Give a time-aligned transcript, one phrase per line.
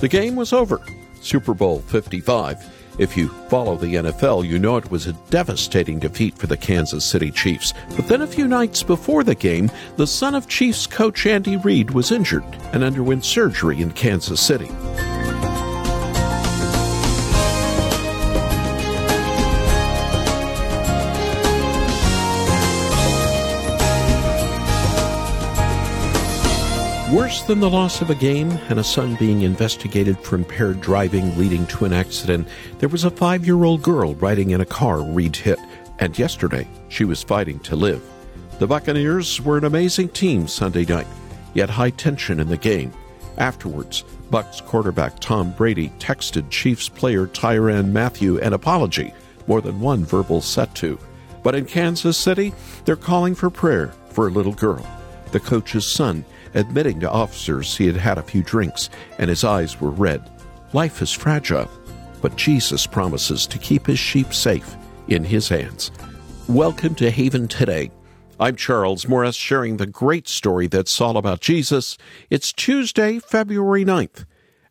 [0.00, 0.80] The game was over.
[1.20, 2.78] Super Bowl 55.
[2.98, 7.04] If you follow the NFL, you know it was a devastating defeat for the Kansas
[7.04, 7.72] City Chiefs.
[7.96, 11.90] But then a few nights before the game, the son of Chiefs coach Andy Reid
[11.90, 14.68] was injured and underwent surgery in Kansas City.
[27.12, 31.36] Worse than the loss of a game and a son being investigated for impaired driving
[31.36, 32.46] leading to an accident,
[32.78, 35.58] there was a five year old girl riding in a car Reid hit,
[35.98, 38.00] and yesterday she was fighting to live.
[38.60, 41.08] The Buccaneers were an amazing team Sunday night,
[41.52, 42.92] yet high tension in the game.
[43.38, 49.12] Afterwards, Bucs quarterback Tom Brady texted Chiefs player Tyrann Mathieu an apology,
[49.48, 50.96] more than one verbal set to.
[51.42, 52.52] But in Kansas City,
[52.84, 54.86] they're calling for prayer for a little girl.
[55.32, 59.80] The coach's son admitting to officers he had had a few drinks and his eyes
[59.80, 60.28] were red.
[60.72, 61.70] Life is fragile,
[62.22, 64.76] but Jesus promises to keep his sheep safe
[65.08, 65.90] in his hands.
[66.48, 67.90] Welcome to Haven Today.
[68.38, 71.98] I'm Charles Morris, sharing the great story that's all about Jesus.
[72.30, 74.24] It's Tuesday, February 9th,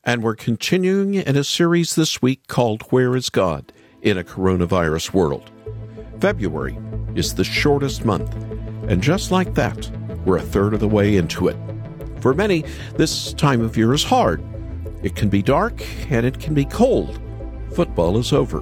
[0.04, 3.72] and we're continuing in a series this week called Where is God
[4.02, 5.52] in a Coronavirus World.
[6.20, 6.78] February
[7.16, 8.34] is the shortest month,
[8.90, 9.90] and just like that,
[10.30, 11.58] we're a third of the way into it.
[12.20, 12.64] For many,
[12.96, 14.44] this time of year is hard.
[15.02, 17.20] It can be dark and it can be cold.
[17.74, 18.62] Football is over.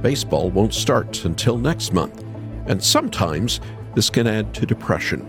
[0.00, 2.24] Baseball won't start until next month.
[2.64, 3.60] And sometimes
[3.94, 5.28] this can add to depression.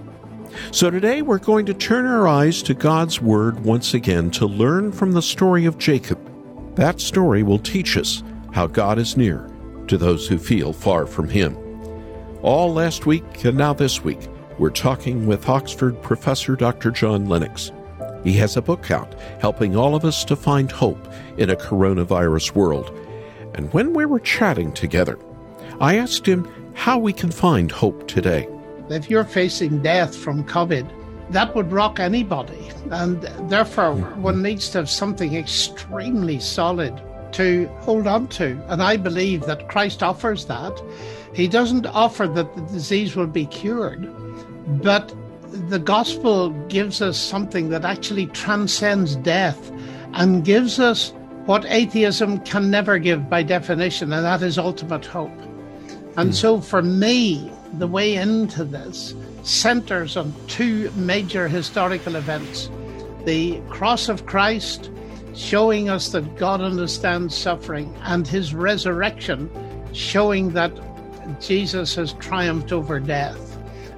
[0.71, 4.93] So today we're going to turn our eyes to God's Word once again to learn
[4.93, 6.17] from the story of Jacob.
[6.77, 9.49] That story will teach us how God is near
[9.87, 11.57] to those who feel far from Him.
[12.41, 14.29] All last week and now this week,
[14.63, 16.89] we're talking with Oxford professor Dr.
[16.89, 17.69] John Lennox.
[18.23, 22.55] He has a book out helping all of us to find hope in a coronavirus
[22.55, 22.97] world.
[23.55, 25.19] And when we were chatting together,
[25.81, 28.47] I asked him how we can find hope today.
[28.89, 30.89] If you're facing death from COVID,
[31.31, 32.71] that would rock anybody.
[32.89, 34.21] And therefore, mm-hmm.
[34.21, 37.01] one needs to have something extremely solid
[37.33, 38.57] to hold on to.
[38.69, 40.81] And I believe that Christ offers that.
[41.33, 44.07] He doesn't offer that the disease will be cured,
[44.67, 45.13] but
[45.69, 49.71] the gospel gives us something that actually transcends death
[50.13, 51.13] and gives us
[51.45, 55.31] what atheism can never give by definition, and that is ultimate hope.
[56.15, 56.33] And mm.
[56.33, 59.13] so for me, the way into this
[59.43, 62.69] centers on two major historical events
[63.25, 64.91] the cross of Christ,
[65.33, 69.49] showing us that God understands suffering, and his resurrection,
[69.93, 70.71] showing that
[71.39, 73.52] Jesus has triumphed over death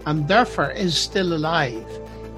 [0.06, 1.86] and therefore is still alive.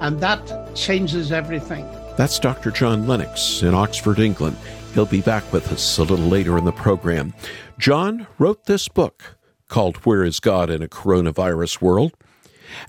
[0.00, 1.86] And that changes everything.
[2.16, 2.70] That's Dr.
[2.70, 4.56] John Lennox in Oxford, England.
[4.94, 7.34] He'll be back with us a little later in the program.
[7.78, 9.36] John wrote this book
[9.68, 12.12] called Where is God in a Coronavirus World?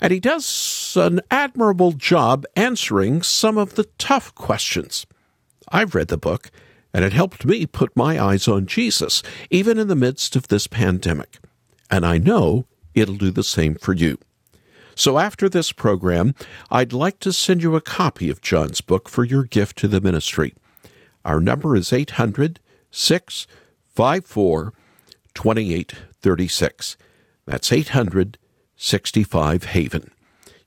[0.00, 5.06] And he does an admirable job answering some of the tough questions.
[5.70, 6.50] I've read the book,
[6.92, 10.66] and it helped me put my eyes on Jesus, even in the midst of this
[10.66, 11.38] pandemic.
[11.90, 14.18] And I know it'll do the same for you.
[15.00, 16.34] So after this program,
[16.70, 19.98] I'd like to send you a copy of John's book for your gift to the
[19.98, 20.52] ministry.
[21.24, 24.74] Our number is 800 654
[25.32, 26.96] 2836.
[27.46, 28.36] That's 800
[28.76, 30.10] 65 Haven.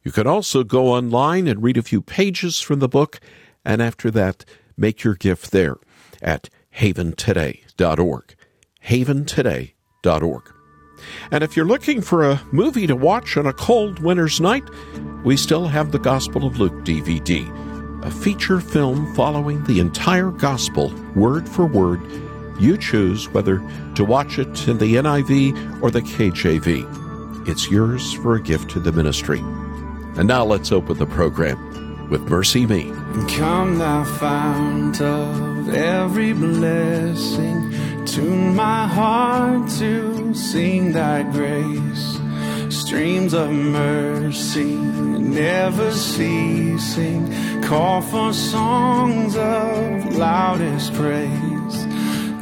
[0.01, 3.19] You can also go online and read a few pages from the book,
[3.63, 4.45] and after that,
[4.75, 5.77] make your gift there
[6.23, 8.35] at haventoday.org.
[8.83, 10.53] haventoday.org.
[11.31, 14.67] And if you're looking for a movie to watch on a cold winter's night,
[15.23, 17.47] we still have the Gospel of Luke DVD,
[18.03, 22.01] a feature film following the entire Gospel, word for word.
[22.59, 23.61] You choose whether
[23.95, 27.47] to watch it in the NIV or the KJV.
[27.47, 29.39] It's yours for a gift to the ministry.
[30.15, 32.91] And now let's open the program with MercyMe.
[33.37, 37.73] Come, thou fount of every blessing
[38.13, 42.19] Tune my heart to sing thy grace.
[42.69, 47.23] Streams of mercy never ceasing.
[47.63, 51.77] Call for songs of loudest praise.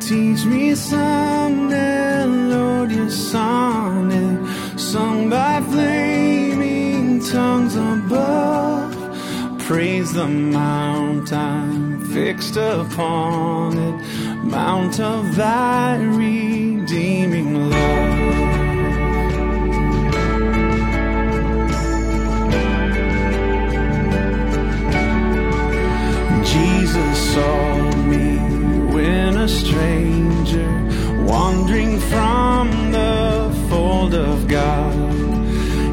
[0.06, 8.92] Teach me some melodious sonnet sung by flaming tongues above.
[9.60, 18.32] Praise the mount I'm fixed upon it mount of thy redeeming love.
[26.44, 28.38] Jesus saw me
[28.94, 30.70] when a stranger,
[31.26, 34.94] wandering from the fold of God.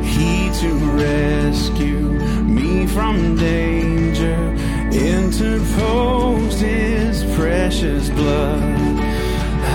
[0.04, 2.10] He to rescue
[2.44, 4.36] me from danger,
[4.90, 6.17] interposed
[7.78, 8.60] precious blood.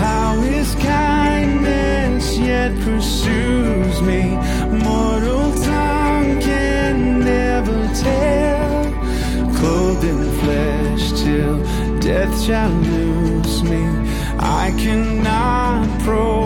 [0.02, 4.36] How his kindness yet pursues me,
[4.84, 8.92] mortal tongue can never tell.
[9.56, 11.64] Clothed in the flesh till
[12.00, 13.86] death shall lose me,
[14.38, 16.43] I cannot proclaim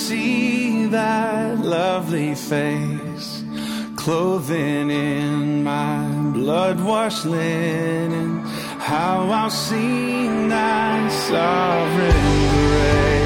[0.00, 3.44] see that lovely face,
[3.96, 6.02] clothing in my
[6.32, 8.40] blood washed linen.
[8.90, 12.28] How I'll sing thy sovereign
[12.66, 13.19] grace.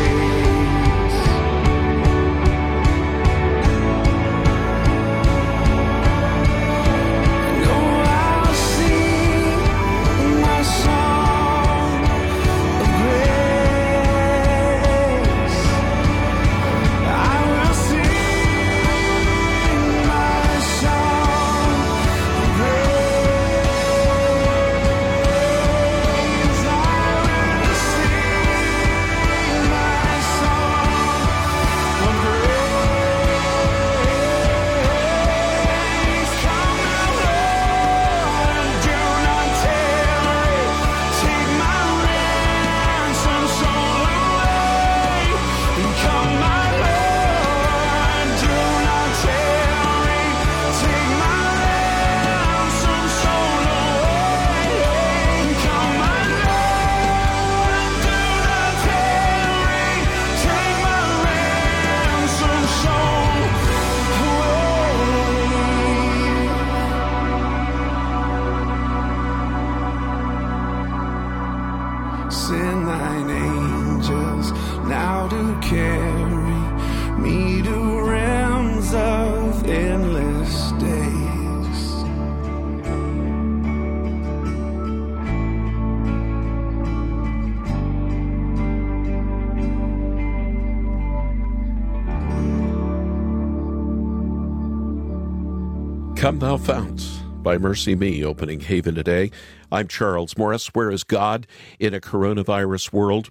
[96.24, 97.06] Come Thou Fount
[97.42, 99.30] by MercyMe, opening Haven today.
[99.70, 100.68] I'm Charles Morris.
[100.68, 101.46] Where is God
[101.78, 103.28] in a coronavirus world?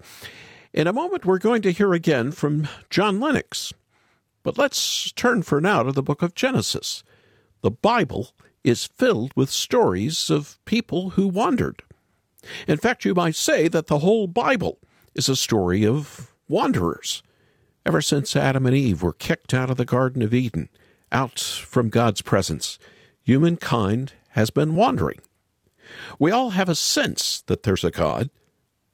[0.72, 3.72] In a moment, we're going to hear again from John Lennox.
[4.44, 7.02] But let's turn for now to the book of Genesis.
[7.62, 8.30] The Bible
[8.62, 11.82] is filled with stories of people who wandered.
[12.68, 14.78] In fact, you might say that the whole Bible
[15.16, 17.24] is a story of wanderers.
[17.84, 20.68] Ever since Adam and Eve were kicked out of the Garden of Eden,
[21.12, 22.78] out from God's presence,
[23.22, 25.20] humankind has been wandering.
[26.18, 28.30] We all have a sense that there's a God.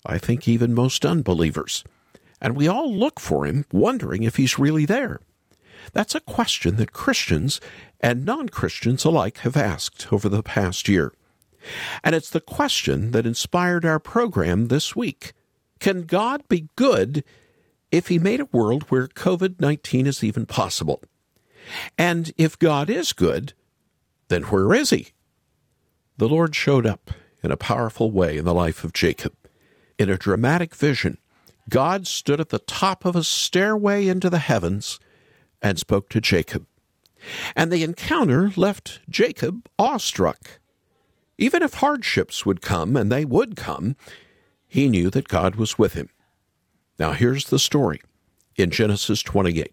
[0.04, 1.84] I think even most unbelievers.
[2.40, 5.20] And we all look for him, wondering if he's really there.
[5.92, 7.60] That's a question that Christians
[8.00, 11.12] and non Christians alike have asked over the past year.
[12.02, 15.32] And it's the question that inspired our program this week
[15.78, 17.24] Can God be good
[17.90, 21.02] if he made a world where COVID 19 is even possible?
[21.98, 23.52] And if God is good,
[24.28, 25.08] then where is he?
[26.16, 27.10] The Lord showed up
[27.42, 29.34] in a powerful way in the life of Jacob.
[29.98, 31.18] In a dramatic vision,
[31.68, 34.98] God stood at the top of a stairway into the heavens
[35.62, 36.66] and spoke to Jacob.
[37.54, 40.60] And the encounter left Jacob awestruck.
[41.38, 43.96] Even if hardships would come, and they would come,
[44.66, 46.08] he knew that God was with him.
[46.98, 48.00] Now here's the story
[48.56, 49.72] in Genesis 28.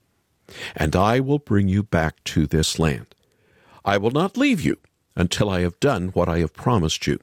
[0.75, 3.13] and I will bring you back to this land.
[3.83, 4.77] I will not leave you
[5.15, 7.19] until I have done what I have promised you.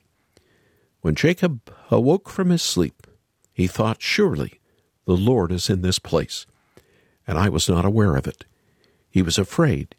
[1.00, 3.06] When Jacob awoke from his sleep,
[3.52, 4.60] he thought, Surely
[5.06, 6.46] the Lord is in this place,
[7.26, 8.44] and I was not aware of it.
[9.10, 9.94] He was afraid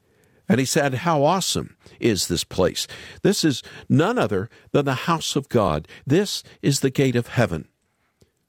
[0.49, 2.87] and he said, How awesome is this place!
[3.21, 5.87] This is none other than the house of God.
[6.07, 7.67] This is the gate of heaven.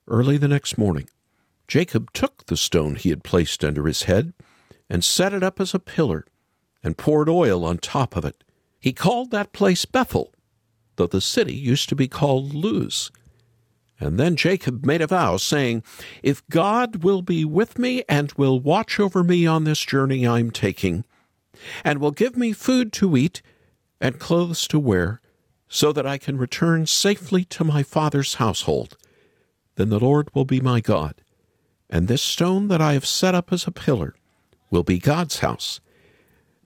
[0.09, 1.09] Early the next morning,
[1.69, 4.33] Jacob took the stone he had placed under his head
[4.91, 6.27] and set it up as a pillar
[6.83, 8.43] and poured oil on top of it.
[8.81, 10.35] He called that place Bethel,
[10.97, 13.13] though the city used to be called Luz.
[14.01, 15.85] And then Jacob made a vow, saying,
[16.23, 20.51] If God will be with me and will watch over me on this journey I'm
[20.51, 21.05] taking,
[21.85, 23.43] and will give me food to eat
[24.01, 25.21] and clothes to wear,
[25.69, 28.97] so that I can return safely to my father's household.
[29.77, 31.23] Then the Lord will be my God,
[31.91, 34.15] and this stone that I have set up as a pillar
[34.71, 35.81] will be God's house,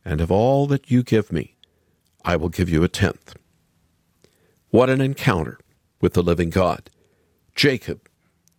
[0.05, 1.57] and of all that you give me,
[2.25, 3.35] I will give you a tenth.
[4.71, 5.59] What an encounter
[6.01, 6.91] with the living God!
[7.55, 8.09] Jacob,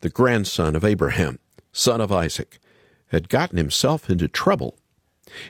[0.01, 1.39] the grandson of Abraham,
[1.71, 2.59] son of Isaac,
[3.07, 4.77] had gotten himself into trouble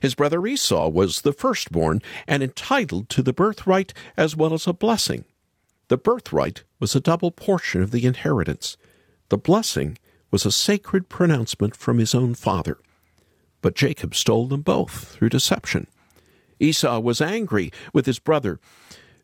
[0.02, 4.74] his brother Esau was the firstborn and entitled to the birthright as well as a
[4.74, 5.26] blessing.
[5.88, 8.78] The birthright was a double portion of the inheritance.
[9.30, 9.98] The blessing
[10.32, 12.80] was a sacred pronouncement from his own father.
[13.66, 15.88] But Jacob stole them both through deception.
[16.60, 18.60] Esau was angry with his brother.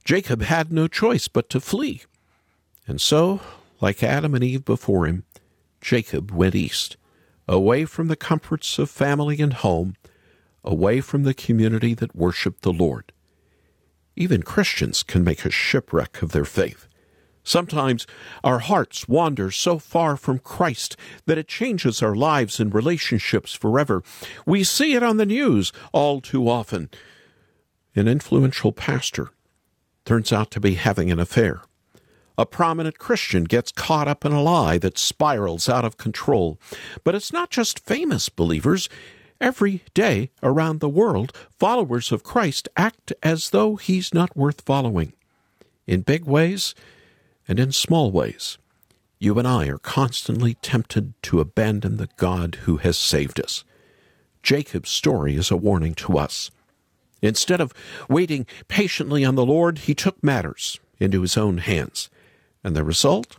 [0.04, 2.02] Jacob had no choice but to flee.
[2.88, 3.40] And so,
[3.82, 5.26] like Adam and Eve before him,
[5.80, 6.98] Jacob went east,
[7.48, 9.96] away from the comforts of family and home,
[10.64, 13.14] away from the community that worshiped the Lord.
[14.16, 16.88] Even Christians can make a shipwreck of their faith.
[17.44, 18.06] Sometimes
[18.44, 20.96] our hearts wander so far from Christ
[21.26, 24.04] that it changes our lives and relationships forever.
[24.46, 26.90] We see it on the news all too often.
[27.96, 29.30] An influential pastor
[30.06, 31.62] turns out to be having an affair.
[32.38, 36.60] A prominent Christian gets caught up in a lie that spirals out of control.
[37.04, 38.90] But it's not just famous believers.
[39.40, 45.14] Every day around the world, followers of Christ act as though he's not worth following.
[45.88, 46.74] In big ways
[47.48, 48.58] and in small ways,
[49.20, 53.64] you and I are constantly tempted to abandon the God who has saved us.
[54.42, 56.50] Jacob's story is a warning to us.
[57.22, 57.74] Instead of
[58.10, 62.10] waiting patiently on the Lord, he took matters into his own hands.
[62.64, 63.38] And the result?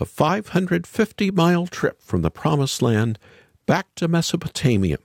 [0.00, 3.18] A 550 mile trip from the Promised Land
[3.66, 4.96] back to Mesopotamia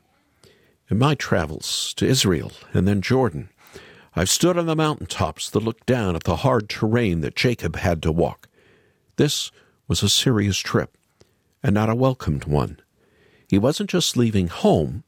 [0.90, 3.50] in my travels to Israel and then Jordan,
[4.16, 7.76] I've stood on the mountain tops that look down at the hard terrain that Jacob
[7.78, 8.48] had to walk.
[9.18, 9.52] This
[9.88, 10.98] was a serious trip,
[11.62, 12.80] and not a welcomed one.
[13.48, 15.04] He wasn't just leaving home,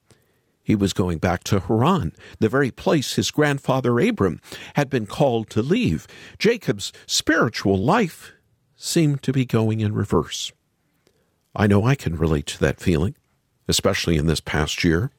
[0.64, 4.40] he was going back to Haran, the very place his grandfather Abram
[4.76, 6.08] had been called to leave.
[6.38, 8.32] Jacob's spiritual life
[8.76, 10.52] seemed to be going in reverse.
[11.56, 13.16] I know I can relate to that feeling,
[13.68, 15.12] especially in this past year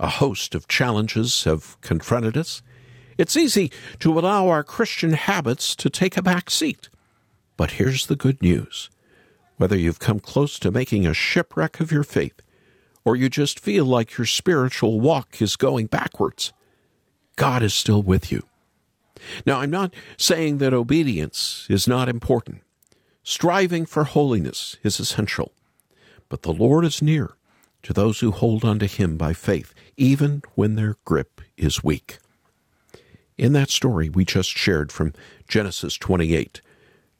[0.00, 2.62] a host of challenges have confronted us.
[3.20, 6.88] It's easy to allow our Christian habits to take a back seat.
[7.58, 8.88] But here's the good news.
[9.58, 12.40] Whether you've come close to making a shipwreck of your faith,
[13.04, 16.54] or you just feel like your spiritual walk is going backwards,
[17.36, 18.44] God is still with you.
[19.44, 22.62] Now, I'm not saying that obedience is not important.
[23.22, 25.52] Striving for holiness is essential.
[26.30, 27.36] But the Lord is near
[27.82, 32.16] to those who hold on to Him by faith even when their grip is weak.
[33.40, 35.14] In that story we just shared from
[35.48, 36.60] Genesis 28,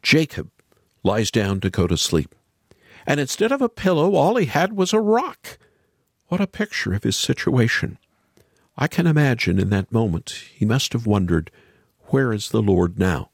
[0.03, 0.51] Jacob
[1.03, 2.35] lies down to go to sleep.
[3.07, 5.57] And instead of a pillow, all he had was a rock.
[6.29, 7.97] What a picture of his situation.
[8.77, 11.51] I can imagine in that moment he must have wondered,
[12.09, 13.31] Where is the Lord now?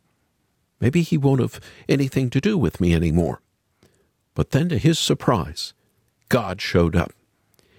[0.78, 3.40] Maybe he won't have anything to do with me any more.
[4.36, 5.74] But then, to his surprise,
[6.28, 7.12] God showed up.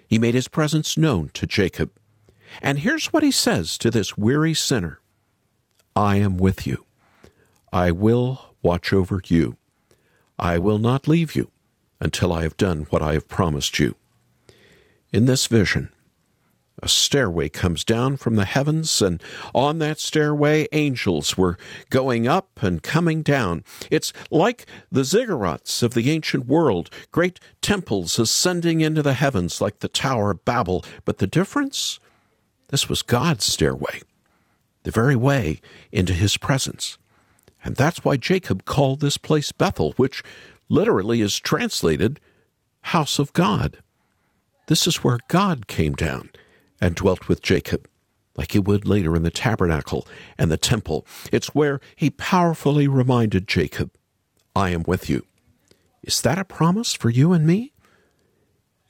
[0.05, 1.91] He made his presence known to Jacob.
[2.61, 4.99] And here's what he says to this weary sinner
[5.95, 6.85] I am with you.
[7.73, 9.57] I will watch over you.
[10.39, 11.51] I will not leave you
[11.99, 13.95] until I have done what I have promised you.
[15.11, 15.89] In this vision,
[16.81, 19.21] a stairway comes down from the heavens, and
[19.55, 21.57] on that stairway, angels were
[21.89, 23.63] going up and coming down.
[23.89, 29.79] It's like the ziggurats of the ancient world, great temples ascending into the heavens like
[29.79, 30.85] the Tower of Babel.
[31.03, 31.99] But the difference?
[32.69, 34.01] This was God's stairway,
[34.83, 36.97] the very way into his presence.
[37.63, 40.23] And that's why Jacob called this place Bethel, which
[40.69, 42.19] literally is translated
[42.81, 43.77] house of God.
[44.67, 46.29] This is where God came down
[46.79, 47.87] and dwelt with Jacob,
[48.35, 50.07] like he would later in the tabernacle
[50.37, 51.05] and the temple.
[51.31, 53.91] It's where he powerfully reminded Jacob,
[54.55, 55.25] I am with you.
[56.03, 57.73] Is that a promise for you and me?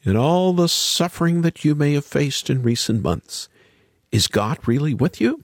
[0.03, 3.49] In all the suffering that you may have faced in recent months,
[4.11, 5.43] is God really with you?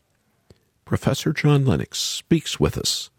[0.86, 3.10] Professor John Lennox speaks with us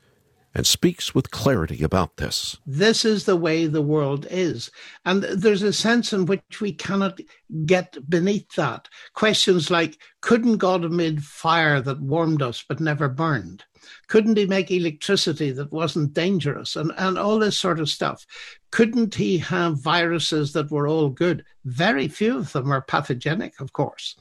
[0.55, 2.59] and speaks with clarity about this.
[2.65, 4.71] This is the way the world is.
[5.05, 7.21] And there's a sense in which we cannot
[7.67, 8.89] get beneath that.
[9.15, 13.65] Questions like couldn't God have made fire that warmed us but never burned?
[14.07, 16.77] Couldn't he make electricity that wasn't dangerous?
[16.77, 18.25] And, and all this sort of stuff.
[18.71, 21.45] Couldn't he have viruses that were all good?
[21.65, 24.17] Very few of them are pathogenic, of course.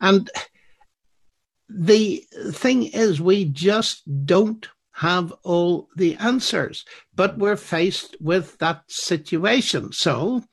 [0.00, 0.30] And
[1.68, 6.84] the thing is, we just don't have all the answers,
[7.14, 9.92] but we're faced with that situation.
[9.92, 10.44] So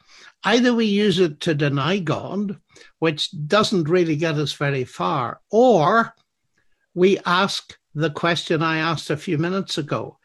[0.44, 2.60] either we use it to deny God,
[3.00, 6.14] which doesn't really get us very far, or
[6.94, 10.20] we ask the question I asked a few minutes ago.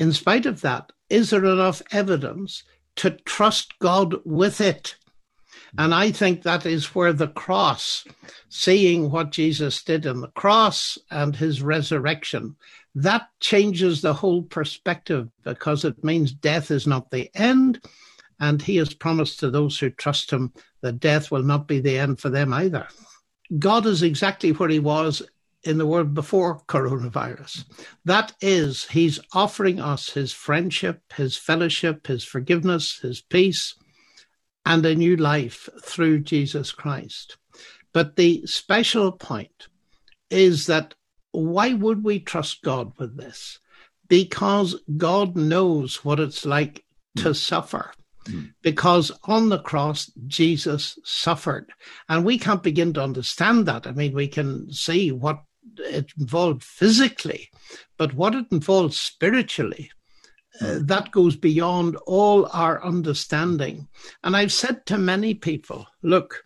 [0.00, 2.64] In spite of that, is there enough evidence
[2.96, 4.96] to trust God with it?
[5.78, 8.04] And I think that is where the cross,
[8.48, 12.56] seeing what Jesus did in the cross and his resurrection,
[12.94, 17.80] that changes the whole perspective because it means death is not the end.
[18.40, 20.52] And he has promised to those who trust him
[20.82, 22.86] that death will not be the end for them either.
[23.58, 25.22] God is exactly where he was
[25.62, 27.64] in the world before coronavirus.
[28.04, 33.74] That is, he's offering us his friendship, his fellowship, his forgiveness, his peace,
[34.66, 37.38] and a new life through Jesus Christ.
[37.94, 39.68] But the special point
[40.28, 40.94] is that
[41.30, 43.58] why would we trust God with this?
[44.08, 46.84] Because God knows what it's like
[47.16, 47.36] to mm.
[47.36, 47.92] suffer.
[48.24, 48.52] Mm.
[48.60, 51.72] Because on the cross, Jesus suffered.
[52.08, 53.86] And we can't begin to understand that.
[53.86, 55.42] I mean, we can see what
[55.78, 57.50] it involved physically,
[57.96, 59.90] but what it involved spiritually,
[60.60, 60.86] uh, hmm.
[60.86, 63.88] that goes beyond all our understanding.
[64.22, 66.44] And I've said to many people, look,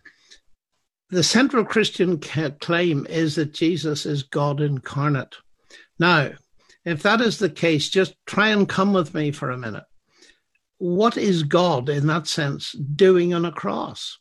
[1.09, 5.35] the central Christian claim is that Jesus is God incarnate.
[5.99, 6.31] Now,
[6.85, 9.83] if that is the case, just try and come with me for a minute.
[10.77, 14.17] What is God, in that sense, doing on a cross?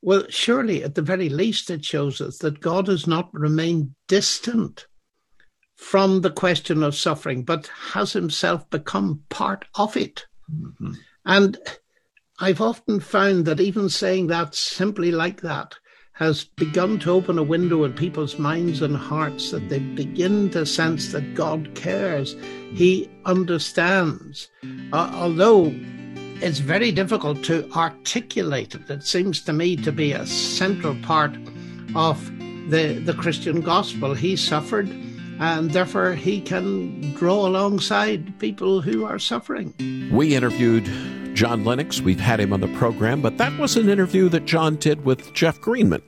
[0.00, 4.86] Well, surely, at the very least, it shows us that God has not remained distant
[5.82, 10.24] from the question of suffering, but has himself become part of it.
[10.50, 10.92] Mm-hmm.
[11.26, 11.58] And
[12.38, 15.76] I've often found that even saying that simply like that
[16.14, 20.64] has begun to open a window in people's minds and hearts that they begin to
[20.64, 22.36] sense that God cares.
[22.72, 24.48] He understands.
[24.92, 25.72] Uh, although
[26.40, 31.34] it's very difficult to articulate it, it seems to me to be a central part
[31.94, 32.24] of
[32.70, 34.14] the, the Christian gospel.
[34.14, 34.88] He suffered,
[35.42, 39.74] and therefore he can draw alongside people who are suffering.
[40.12, 40.84] We interviewed
[41.34, 42.00] John Lennox.
[42.00, 45.34] We've had him on the program, but that was an interview that John did with
[45.34, 46.02] Jeff Greenman,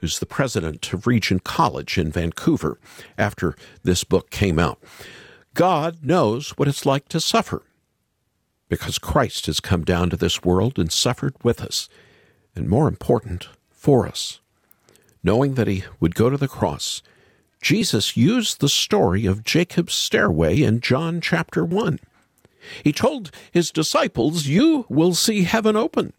[0.00, 2.80] who's the president of Regent College in Vancouver
[3.18, 4.82] after this book came out.
[5.52, 7.62] God knows what it's like to suffer
[8.70, 11.90] because Christ has come down to this world and suffered with us,
[12.56, 14.40] and more important, for us.
[15.22, 17.02] Knowing that he would go to the cross,
[17.60, 21.98] Jesus used the story of Jacob's stairway in John chapter 1
[22.84, 26.12] he told his disciples, You will see heaven open,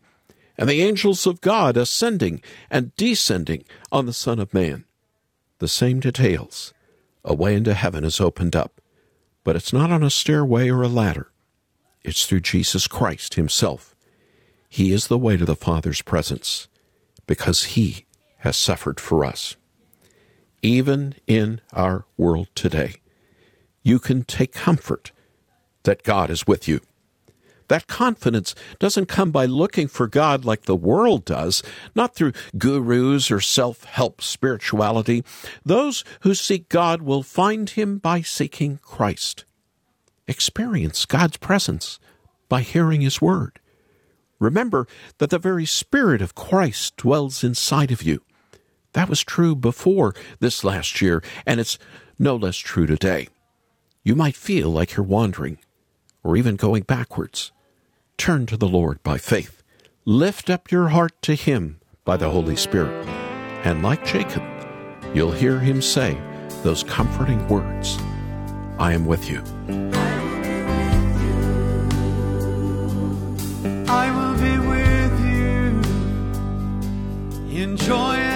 [0.57, 4.85] and the angels of God ascending and descending on the Son of Man.
[5.59, 6.73] The same details.
[7.23, 8.81] A way into heaven is opened up,
[9.43, 11.31] but it's not on a stairway or a ladder.
[12.03, 13.95] It's through Jesus Christ Himself.
[14.67, 16.67] He is the way to the Father's presence
[17.27, 18.05] because He
[18.37, 19.55] has suffered for us.
[20.61, 22.95] Even in our world today,
[23.81, 25.11] you can take comfort
[25.83, 26.81] that God is with you.
[27.67, 31.63] That confidence doesn't come by looking for God like the world does,
[31.95, 35.23] not through gurus or self help spirituality.
[35.63, 39.45] Those who seek God will find Him by seeking Christ.
[40.27, 41.97] Experience God's presence
[42.49, 43.59] by hearing His Word.
[44.37, 44.85] Remember
[45.19, 48.21] that the very Spirit of Christ dwells inside of you.
[48.93, 51.77] That was true before this last year, and it's
[52.19, 53.29] no less true today.
[54.03, 55.59] You might feel like you're wandering
[56.23, 57.51] or even going backwards.
[58.17, 59.63] Turn to the Lord by faith.
[60.05, 63.05] Lift up your heart to Him by the Holy Spirit.
[63.63, 64.43] And like Jacob,
[65.13, 66.17] you'll hear Him say
[66.63, 67.97] those comforting words
[68.77, 69.41] I am with you.
[73.87, 75.19] I will be with
[77.51, 78.30] you in joy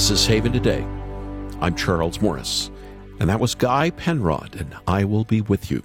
[0.00, 0.82] This is Haven Today.
[1.60, 2.70] I'm Charles Morris,
[3.20, 5.82] and that was Guy Penrod, and I will be with you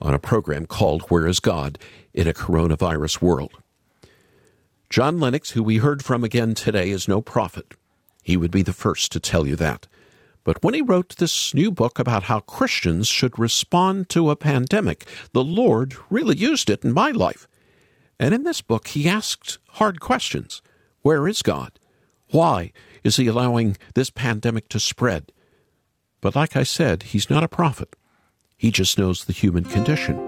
[0.00, 1.76] on a program called Where is God
[2.12, 3.60] in a Coronavirus World.
[4.88, 7.74] John Lennox, who we heard from again today, is no prophet.
[8.22, 9.88] He would be the first to tell you that.
[10.44, 15.06] But when he wrote this new book about how Christians should respond to a pandemic,
[15.32, 17.48] the Lord really used it in my life.
[18.16, 20.62] And in this book, he asked hard questions
[21.02, 21.80] Where is God?
[22.30, 22.72] Why
[23.04, 25.30] is he allowing this pandemic to spread?
[26.20, 27.94] But like I said, he's not a prophet.
[28.56, 30.18] He just knows the human condition,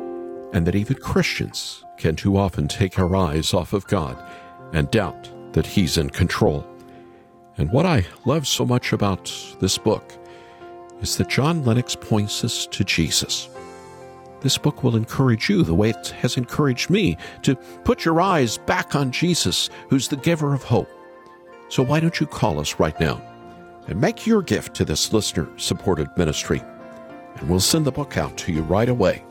[0.53, 4.23] and that even Christians can too often take our eyes off of God
[4.75, 6.67] and doubt that he's in control.
[7.57, 10.13] And what I love so much about this book
[11.01, 13.49] is that John Lennox points us to Jesus.
[14.43, 18.59] This book will encourage you the way it has encouraged me to put your eyes
[18.59, 20.91] back on Jesus, who's the giver of hope.
[21.69, 23.21] So why don't you call us right now
[23.89, 26.63] and make your gift to this listener supported ministry?
[27.39, 29.23] and we'll send the book out to you right away.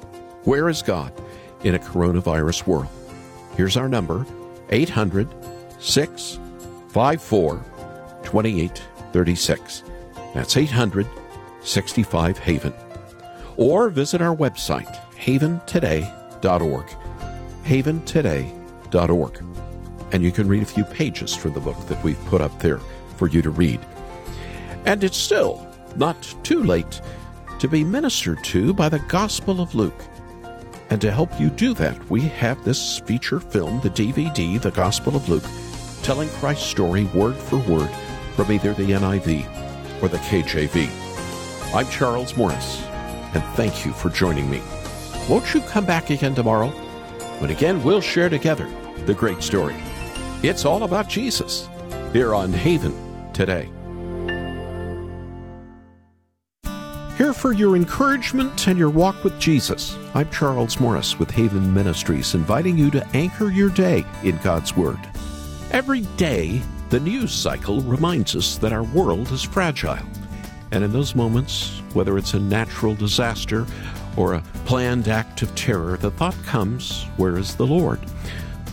[0.43, 1.12] Where is God
[1.63, 2.88] in a coronavirus world?
[3.56, 4.26] Here's our number
[4.69, 5.28] 800
[5.80, 7.65] 654
[8.24, 9.84] 2836.
[10.34, 11.08] That's 800
[11.62, 12.74] 65 Haven.
[13.58, 16.86] Or visit our website, haventoday.org.
[17.63, 19.55] Haventoday.org.
[20.12, 22.80] And you can read a few pages from the book that we've put up there
[23.18, 23.80] for you to read.
[24.86, 27.02] And it's still not too late
[27.60, 30.04] to be ministered to by the Gospel of Luke.
[30.89, 35.15] And to help you do that, we have this feature film, the DVD, The Gospel
[35.15, 35.44] of Luke,
[36.04, 37.89] telling Christ's story word for word
[38.36, 41.74] from either the NIV or the KJV.
[41.74, 42.84] I'm Charles Morris,
[43.34, 44.62] and thank you for joining me.
[45.28, 46.70] Won't you come back again tomorrow?
[47.39, 48.70] When again we'll share together
[49.06, 49.76] the great story.
[50.43, 51.67] It's all about Jesus
[52.13, 52.93] here on Haven
[53.34, 53.69] today.
[57.17, 59.98] Here for your encouragement and your walk with Jesus.
[60.13, 65.00] I'm Charles Morris with Haven Ministries, inviting you to anchor your day in God's Word.
[65.71, 69.98] Every day, the news cycle reminds us that our world is fragile.
[70.71, 73.65] And in those moments, whether it's a natural disaster
[74.17, 78.00] or a planned act of terror, the thought comes, Where is the Lord?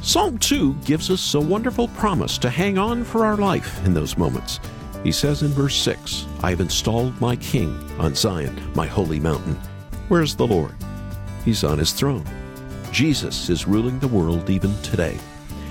[0.05, 4.19] Psalm 2 gives us a wonderful promise to hang on for our life in those
[4.19, 4.59] moments.
[5.05, 9.57] He says in verse 6, I have installed my king on Zion, my holy mountain.
[10.09, 10.75] Where's the Lord?
[11.45, 12.25] He's on his throne.
[12.91, 15.21] Jesus is ruling the world even today.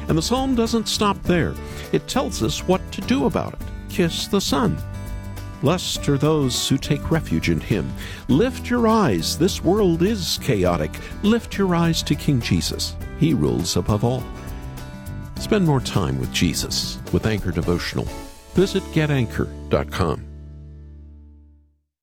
[0.07, 1.53] And the psalm doesn't stop there.
[1.91, 3.61] It tells us what to do about it.
[3.89, 4.77] Kiss the Son.
[5.59, 7.91] Blessed are those who take refuge in him.
[8.29, 9.37] Lift your eyes.
[9.37, 10.97] This world is chaotic.
[11.21, 12.95] Lift your eyes to King Jesus.
[13.21, 14.23] He rules above all.
[15.39, 18.07] Spend more time with Jesus with Anchor Devotional
[18.53, 20.30] visit getanchor.com.